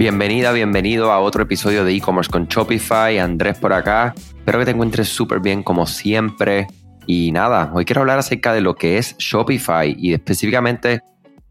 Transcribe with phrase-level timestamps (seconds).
[0.00, 3.18] Bienvenida, bienvenido a otro episodio de e-commerce con Shopify.
[3.18, 4.14] Andrés por acá.
[4.16, 6.68] Espero que te encuentres súper bien como siempre.
[7.06, 11.02] Y nada, hoy quiero hablar acerca de lo que es Shopify y específicamente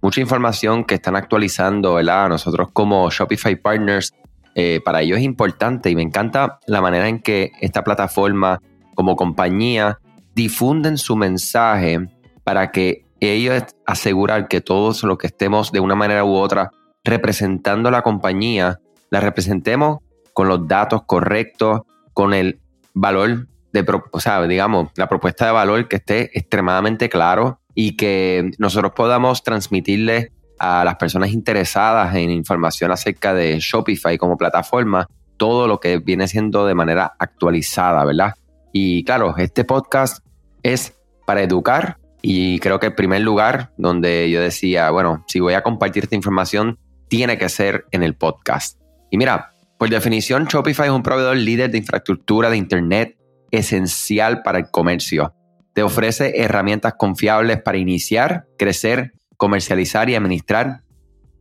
[0.02, 2.28] mucha información que están actualizando, ¿verdad?
[2.28, 4.16] Nosotros como Shopify Partners,
[4.56, 8.60] eh, para ellos es importante y me encanta la manera en que esta plataforma
[8.96, 10.00] como compañía
[10.34, 12.00] difunden su mensaje
[12.44, 16.72] para que ellos asegurar que todos los que estemos de una manera u otra
[17.04, 20.00] representando la compañía, la representemos
[20.34, 21.82] con los datos correctos,
[22.14, 22.60] con el
[22.94, 28.52] valor de, o sea, digamos, la propuesta de valor que esté extremadamente claro y que
[28.58, 35.68] nosotros podamos transmitirle a las personas interesadas en información acerca de Shopify como plataforma todo
[35.68, 38.34] lo que viene siendo de manera actualizada, ¿verdad?
[38.74, 40.24] Y claro, este podcast
[40.62, 40.94] es
[41.26, 45.64] para educar y creo que el primer lugar donde yo decía, bueno, si voy a
[45.64, 46.78] compartir esta información,
[47.10, 48.80] tiene que ser en el podcast.
[49.12, 53.18] Y mira, por definición, Shopify es un proveedor líder de infraestructura de Internet
[53.52, 55.34] esencial para el comercio.
[55.74, 60.82] Te ofrece herramientas confiables para iniciar, crecer, comercializar y administrar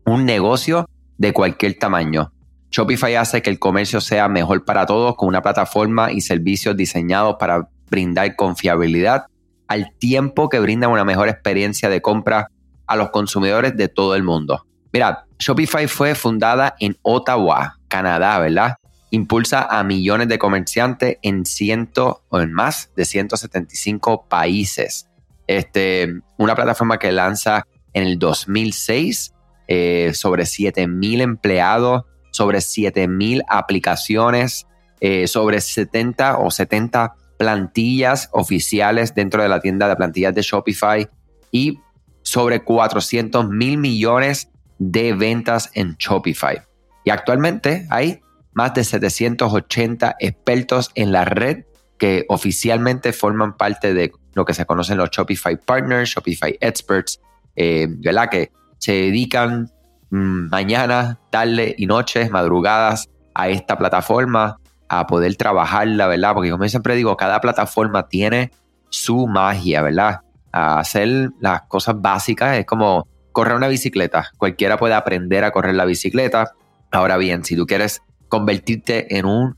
[0.04, 0.88] un negocio
[1.18, 2.32] de cualquier tamaño.
[2.70, 7.36] Shopify hace que el comercio sea mejor para todos con una plataforma y servicios diseñados
[7.38, 9.26] para brindar confiabilidad
[9.66, 12.48] al tiempo que brinda una mejor experiencia de compra
[12.86, 14.64] a los consumidores de todo el mundo.
[14.92, 18.76] Mira, Shopify fue fundada en Ottawa, Canadá, ¿verdad?
[19.10, 25.08] Impulsa a millones de comerciantes en ciento o en más de 175 países.
[25.46, 29.34] Este, una plataforma que lanza en el 2006
[29.66, 34.66] eh, sobre 7.000 empleados, sobre 7.000 aplicaciones,
[35.00, 41.08] eh, sobre 70 o 70 plantillas oficiales dentro de la tienda de plantillas de Shopify
[41.50, 41.78] y
[42.22, 46.62] sobre 400 mil millones de ventas en Shopify.
[47.04, 48.20] Y actualmente hay
[48.52, 51.64] más de 780 expertos en la red
[51.98, 57.20] que oficialmente forman parte de lo que se conocen los Shopify Partners, Shopify Experts,
[57.56, 58.28] eh, ¿verdad?
[58.30, 59.70] Que se dedican
[60.10, 66.34] mm, mañana, tarde y noches, madrugadas a esta plataforma, a poder trabajarla, ¿verdad?
[66.34, 68.50] Porque como siempre digo, cada plataforma tiene
[68.90, 70.20] su magia, ¿verdad?
[70.52, 73.06] A hacer las cosas básicas es como
[73.38, 74.32] correr una bicicleta.
[74.36, 76.54] Cualquiera puede aprender a correr la bicicleta.
[76.90, 79.56] Ahora bien, si tú quieres convertirte en un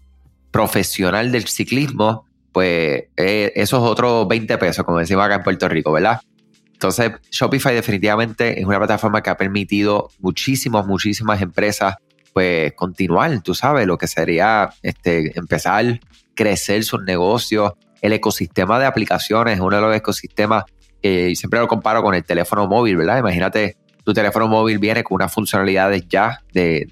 [0.51, 5.67] profesional del ciclismo, pues eh, eso es otros 20 pesos, como decimos acá en Puerto
[5.67, 6.21] Rico, ¿verdad?
[6.75, 11.95] Entonces, Shopify definitivamente es una plataforma que ha permitido muchísimas, muchísimas empresas
[12.35, 16.01] pues continuar, tú sabes, lo que sería este, empezar,
[16.35, 17.73] crecer sus negocios.
[18.03, 20.65] El ecosistema de aplicaciones es uno de los ecosistemas
[21.03, 23.19] y siempre lo comparo con el teléfono móvil, ¿verdad?
[23.19, 26.87] Imagínate, tu teléfono móvil viene con unas funcionalidades ya de,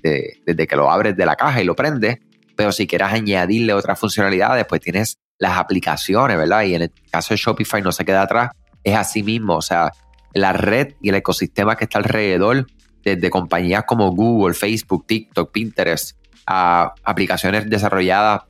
[0.46, 2.19] desde que lo abres de la caja y lo prendes,
[2.56, 6.62] pero si quieres añadirle otras funcionalidades, pues tienes las aplicaciones, ¿verdad?
[6.62, 8.50] Y en el caso de Shopify no se queda atrás,
[8.82, 9.92] es así mismo, o sea,
[10.34, 12.66] la red y el ecosistema que está alrededor,
[13.02, 18.42] desde compañías como Google, Facebook, TikTok, Pinterest, a aplicaciones desarrolladas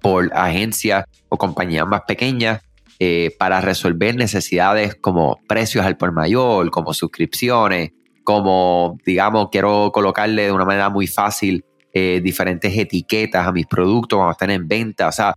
[0.00, 2.60] por agencias o compañías más pequeñas,
[3.02, 7.92] eh, para resolver necesidades como precios al por mayor, como suscripciones,
[8.24, 14.18] como, digamos, quiero colocarle de una manera muy fácil eh, diferentes etiquetas a mis productos
[14.18, 15.08] cuando estén en venta.
[15.08, 15.34] O sea,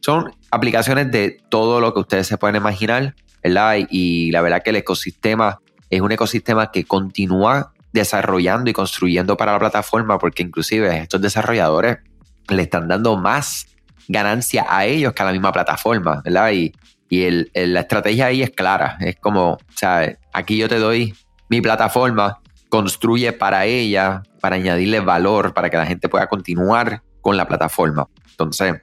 [0.00, 3.14] son aplicaciones de todo lo que ustedes se pueden imaginar,
[3.44, 3.76] ¿verdad?
[3.90, 9.52] Y, la verdad que el ecosistema es un ecosistema que continúa desarrollando y construyendo para
[9.52, 11.98] la plataforma porque inclusive estos desarrolladores
[12.48, 13.66] le están dando más
[14.08, 16.52] ganancia a ellos que a la misma plataforma, ¿verdad?
[16.52, 16.72] Y,
[17.08, 18.96] y la estrategia ahí es clara.
[19.00, 21.14] Es como, o sea, aquí yo te doy
[21.48, 27.36] mi plataforma, construye para ella, para añadirle valor, para que la gente pueda continuar con
[27.36, 28.08] la plataforma.
[28.30, 28.82] Entonces,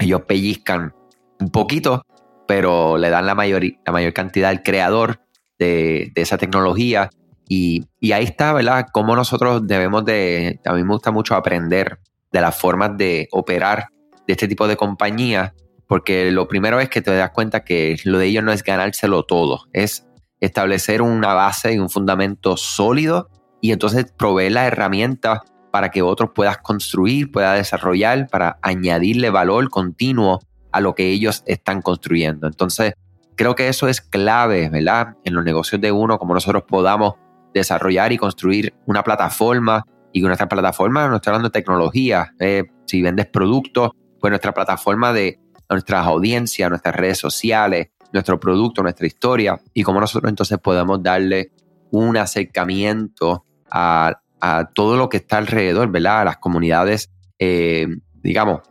[0.00, 0.94] ellos pellizcan
[1.40, 2.04] un poquito,
[2.46, 5.20] pero le dan la mayor, la mayor cantidad al creador
[5.58, 7.10] de, esa tecnología.
[7.48, 8.86] Y, y, ahí está, ¿verdad?
[8.92, 11.98] Cómo nosotros debemos de, a mí me gusta mucho aprender
[12.32, 13.88] de las formas de operar
[14.26, 15.52] de este tipo de compañías
[15.86, 19.24] porque lo primero es que te das cuenta que lo de ellos no es ganárselo
[19.24, 20.06] todo, es
[20.40, 23.28] establecer una base y un fundamento sólido
[23.60, 29.70] y entonces proveer la herramienta para que otros puedas construir, puedas desarrollar, para añadirle valor
[29.70, 30.40] continuo
[30.70, 32.46] a lo que ellos están construyendo.
[32.46, 32.94] Entonces,
[33.36, 35.16] creo que eso es clave, ¿verdad?
[35.24, 37.14] En los negocios de uno, como nosotros podamos
[37.52, 42.64] desarrollar y construir una plataforma y con nuestra plataforma, no estoy hablando de tecnología, eh,
[42.86, 43.90] si vendes productos,
[44.24, 45.38] pues nuestra plataforma de
[45.68, 51.50] nuestras audiencias, nuestras redes sociales, nuestro producto, nuestra historia y cómo nosotros entonces podemos darle
[51.90, 54.18] un acercamiento a,
[54.74, 56.22] todo lo que está alrededor, ¿verdad?
[56.22, 57.86] A las comunidades, eh,
[58.22, 58.62] digamos,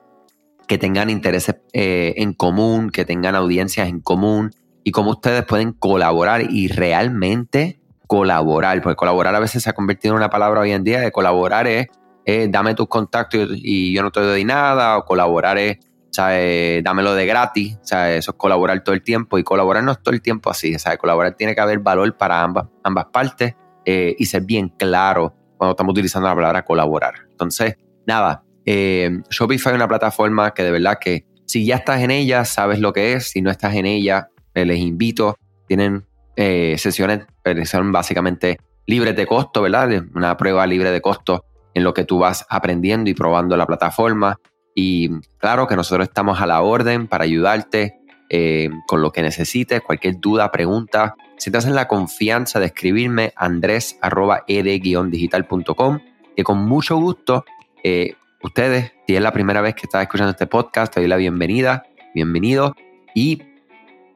[0.67, 4.49] que tengan intereses eh, en común, que tengan audiencias en común
[4.83, 10.15] y cómo ustedes pueden colaborar y realmente colaborar, porque colaborar a veces se ha convertido
[10.15, 11.89] en una palabra hoy en día, de colaborar es
[12.25, 15.77] dame tus contactos y yo no te doy nada, o colaborar es
[16.13, 20.01] sea, dámelo de gratis, sea, eso es colaborar todo el tiempo y colaborar no es
[20.01, 23.55] todo el tiempo así, sea, colaborar tiene que haber valor para ambas, ambas partes
[23.85, 27.15] eh, y ser bien claro cuando estamos utilizando la palabra colaborar.
[27.31, 32.11] Entonces, nada, eh, Shopify es una plataforma que de verdad que si ya estás en
[32.11, 35.35] ella, sabes lo que es, si no estás en ella, eh, les invito,
[35.67, 36.05] tienen
[36.35, 37.27] sesiones,
[37.65, 40.03] son básicamente libres de costo, ¿verdad?
[40.15, 44.37] Una prueba libre de costo en lo que tú vas aprendiendo y probando la plataforma.
[44.75, 47.99] Y claro que nosotros estamos a la orden para ayudarte
[48.29, 51.15] eh, con lo que necesites, cualquier duda, pregunta.
[51.37, 55.99] Sientas en la confianza de escribirme andres.ed-digital.com
[56.35, 57.45] que con mucho gusto
[57.83, 61.17] eh, ustedes, si es la primera vez que estás escuchando este podcast, te doy la
[61.17, 61.83] bienvenida,
[62.13, 62.75] bienvenido.
[63.13, 63.43] Y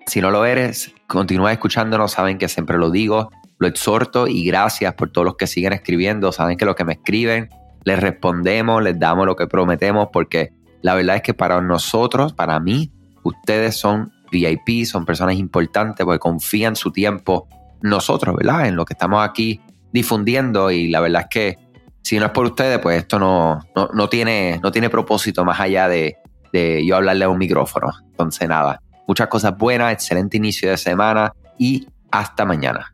[0.05, 4.93] si no lo eres, continúa escuchándonos, saben que siempre lo digo, lo exhorto y gracias
[4.93, 7.49] por todos los que siguen escribiendo, saben que lo que me escriben
[7.83, 10.51] les respondemos, les damos lo que prometemos, porque
[10.81, 12.91] la verdad es que para nosotros, para mí,
[13.23, 17.47] ustedes son VIP, son personas importantes porque confían su tiempo
[17.81, 18.67] nosotros, ¿verdad?
[18.67, 19.61] En lo que estamos aquí
[19.93, 21.57] difundiendo y la verdad es que
[22.01, 23.61] si no es por ustedes, pues esto no,
[23.93, 26.17] no, tiene, no tiene propósito más allá de,
[26.51, 27.91] de yo hablarle a un micrófono.
[28.11, 32.93] Entonces nada, muchas cosas buenas, excelente inicio de semana y hasta mañana.